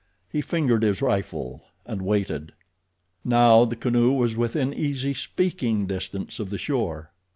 He 0.31 0.41
fingered 0.41 0.81
his 0.81 0.99
rifle, 0.99 1.61
and 1.85 2.01
waited. 2.01 2.53
Now 3.23 3.65
the 3.65 3.75
canoe 3.75 4.11
was 4.11 4.35
within 4.35 4.73
easy 4.73 5.13
speaking 5.13 5.85
distance 5.85 6.39
of 6.39 6.49
the 6.49 6.57
shore. 6.57 7.11